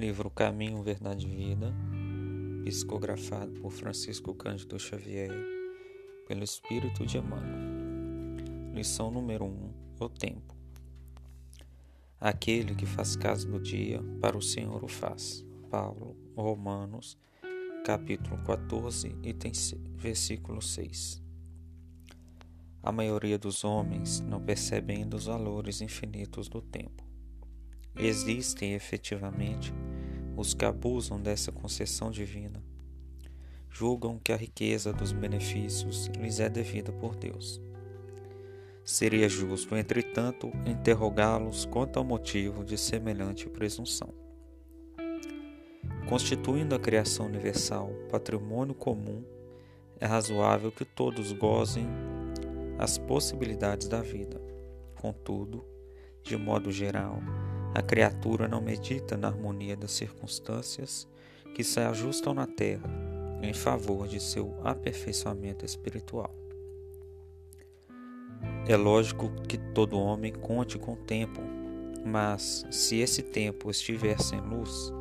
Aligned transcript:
livro 0.00 0.30
Caminho, 0.30 0.82
Verdade 0.82 1.26
e 1.26 1.30
Vida, 1.30 1.74
psicografado 2.64 3.52
por 3.60 3.70
Francisco 3.70 4.34
Cândido 4.34 4.78
Xavier, 4.78 5.30
pelo 6.26 6.42
Espírito 6.42 7.04
de 7.04 7.18
Emmanuel. 7.18 8.72
Lição 8.72 9.10
número 9.10 9.44
1: 9.44 9.74
O 10.00 10.08
tempo. 10.08 10.56
Aquele 12.18 12.74
que 12.74 12.86
faz 12.86 13.14
caso 13.14 13.46
do 13.46 13.60
dia, 13.60 14.02
para 14.22 14.38
o 14.38 14.42
Senhor 14.42 14.82
o 14.82 14.88
faz. 14.88 15.44
Paulo, 15.70 16.16
Romanos, 16.34 17.18
capítulo 17.84 18.42
14, 18.44 19.14
item 19.22 19.52
versículo 19.96 20.62
6. 20.62 21.22
A 22.82 22.90
maioria 22.90 23.38
dos 23.38 23.64
homens 23.64 24.20
não 24.20 24.40
percebe 24.40 24.94
ainda 24.94 25.16
os 25.16 25.26
valores 25.26 25.82
infinitos 25.82 26.48
do 26.48 26.62
tempo. 26.62 27.04
Existem 27.94 28.72
efetivamente 28.72 29.74
os 30.40 30.54
que 30.54 30.64
abusam 30.64 31.20
dessa 31.20 31.52
concessão 31.52 32.10
divina. 32.10 32.62
Julgam 33.68 34.18
que 34.18 34.32
a 34.32 34.36
riqueza 34.36 34.92
dos 34.92 35.12
benefícios 35.12 36.06
lhes 36.18 36.40
é 36.40 36.48
devida 36.48 36.90
por 36.92 37.14
Deus. 37.14 37.60
Seria 38.82 39.28
justo, 39.28 39.76
entretanto, 39.76 40.50
interrogá-los 40.66 41.66
quanto 41.66 41.98
ao 41.98 42.04
motivo 42.04 42.64
de 42.64 42.76
semelhante 42.78 43.48
presunção. 43.48 44.12
Constituindo 46.08 46.74
a 46.74 46.78
criação 46.80 47.26
universal 47.26 47.92
patrimônio 48.10 48.74
comum, 48.74 49.22
é 50.00 50.06
razoável 50.06 50.72
que 50.72 50.84
todos 50.84 51.30
gozem 51.32 51.86
as 52.78 52.96
possibilidades 52.96 53.86
da 53.86 54.00
vida. 54.00 54.40
Contudo, 55.00 55.64
de 56.24 56.36
modo 56.36 56.72
geral, 56.72 57.20
a 57.74 57.82
criatura 57.82 58.48
não 58.48 58.60
medita 58.60 59.16
na 59.16 59.28
harmonia 59.28 59.76
das 59.76 59.92
circunstâncias 59.92 61.06
que 61.54 61.62
se 61.62 61.80
ajustam 61.80 62.34
na 62.34 62.46
terra 62.46 62.88
em 63.42 63.52
favor 63.52 64.08
de 64.08 64.20
seu 64.20 64.54
aperfeiçoamento 64.64 65.64
espiritual. 65.64 66.34
É 68.66 68.76
lógico 68.76 69.30
que 69.48 69.56
todo 69.56 69.98
homem 69.98 70.32
conte 70.32 70.78
com 70.78 70.94
o 70.94 70.96
tempo, 70.96 71.40
mas 72.04 72.66
se 72.70 72.98
esse 72.98 73.22
tempo 73.22 73.70
estiver 73.70 74.20
sem 74.20 74.40
luz, 74.40 74.92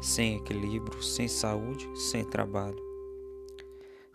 sem 0.00 0.36
equilíbrio, 0.36 1.02
sem 1.02 1.28
saúde, 1.28 1.88
sem 2.10 2.24
trabalho, 2.24 2.78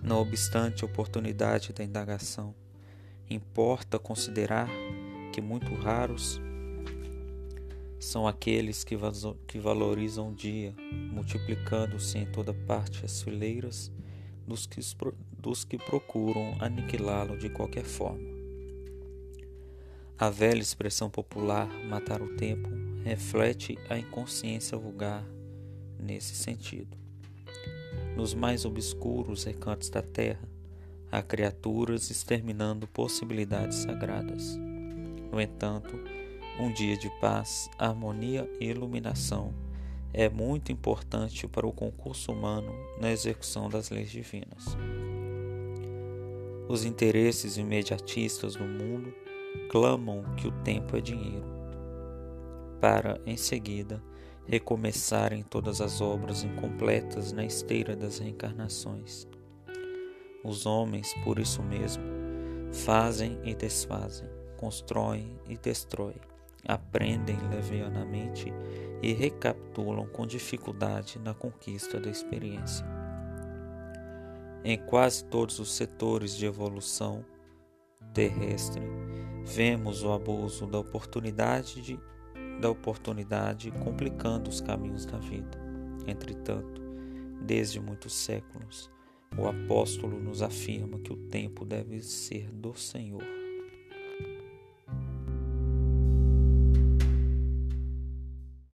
não 0.01 0.21
obstante 0.21 0.83
a 0.83 0.87
oportunidade 0.87 1.73
da 1.73 1.83
indagação, 1.83 2.53
importa 3.29 3.97
considerar 3.97 4.69
que 5.31 5.41
muito 5.41 5.73
raros 5.75 6.41
são 8.03 8.27
aqueles 8.27 8.83
que, 8.83 8.97
que 9.47 9.57
valorizam 9.57 10.29
o 10.29 10.35
dia, 10.35 10.75
multiplicando-se 11.11 12.17
em 12.17 12.25
toda 12.25 12.53
parte 12.53 13.05
as 13.05 13.21
fileiras 13.21 13.91
dos 14.45 14.65
que, 14.65 14.81
dos 15.39 15.63
que 15.63 15.77
procuram 15.77 16.55
aniquilá-lo 16.59 17.37
de 17.37 17.49
qualquer 17.49 17.85
forma. 17.85 18.33
A 20.17 20.29
velha 20.29 20.61
expressão 20.61 21.09
popular 21.09 21.67
matar 21.85 22.21
o 22.21 22.35
tempo 22.35 22.69
reflete 23.03 23.77
a 23.89 23.97
inconsciência 23.97 24.77
vulgar 24.77 25.25
nesse 25.97 26.35
sentido. 26.35 26.97
Nos 28.15 28.33
mais 28.33 28.65
obscuros 28.65 29.45
recantos 29.45 29.89
da 29.89 30.01
terra, 30.01 30.47
há 31.11 31.21
criaturas 31.21 32.09
exterminando 32.11 32.85
possibilidades 32.87 33.77
sagradas. 33.77 34.57
No 35.31 35.41
entanto, 35.41 35.97
um 36.59 36.71
dia 36.71 36.95
de 36.95 37.09
paz, 37.19 37.69
harmonia 37.79 38.49
e 38.59 38.65
iluminação 38.65 39.53
é 40.13 40.29
muito 40.29 40.71
importante 40.71 41.47
para 41.47 41.65
o 41.65 41.73
concurso 41.73 42.31
humano 42.31 42.71
na 42.99 43.11
execução 43.11 43.67
das 43.67 43.89
leis 43.89 44.11
divinas. 44.11 44.77
Os 46.69 46.85
interesses 46.85 47.57
imediatistas 47.57 48.55
do 48.55 48.63
mundo 48.63 49.11
clamam 49.69 50.23
que 50.35 50.47
o 50.47 50.51
tempo 50.63 50.95
é 50.95 51.01
dinheiro, 51.01 51.45
para, 52.79 53.19
em 53.25 53.35
seguida, 53.35 54.01
recomeçarem 54.45 55.41
todas 55.41 55.81
as 55.81 56.01
obras 56.01 56.43
incompletas 56.43 57.31
na 57.31 57.43
esteira 57.43 57.95
das 57.95 58.19
reencarnações. 58.19 59.27
Os 60.43 60.65
homens, 60.65 61.13
por 61.23 61.39
isso 61.39 61.63
mesmo, 61.63 62.03
fazem 62.71 63.39
e 63.43 63.55
desfazem, 63.55 64.29
constroem 64.57 65.35
e 65.47 65.57
destroem 65.57 66.32
aprendem 66.65 67.37
levianamente 67.49 68.53
e 69.01 69.13
recapitulam 69.13 70.07
com 70.07 70.25
dificuldade 70.25 71.19
na 71.19 71.33
conquista 71.33 71.99
da 71.99 72.09
experiência. 72.09 72.85
Em 74.63 74.77
quase 74.77 75.25
todos 75.25 75.59
os 75.59 75.73
setores 75.73 76.37
de 76.37 76.45
evolução 76.45 77.25
terrestre, 78.13 78.81
vemos 79.43 80.03
o 80.03 80.11
abuso 80.11 80.65
da 80.65 80.79
oportunidade 80.79 81.81
de, 81.81 81.99
da 82.61 82.69
oportunidade 82.69 83.71
complicando 83.71 84.49
os 84.49 84.61
caminhos 84.61 85.05
da 85.05 85.17
vida. 85.17 85.59
Entretanto, 86.07 86.81
desde 87.41 87.79
muitos 87.79 88.13
séculos, 88.13 88.89
o 89.37 89.47
apóstolo 89.47 90.17
nos 90.17 90.41
afirma 90.41 90.99
que 90.99 91.11
o 91.11 91.17
tempo 91.17 91.65
deve 91.65 92.01
ser 92.01 92.49
do 92.51 92.73
Senhor 92.73 93.42